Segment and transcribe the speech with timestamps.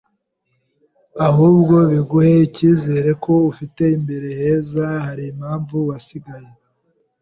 [1.27, 6.51] ahubwo biguhe icyizere ko ufite imbere heza harimpamvu wasigaye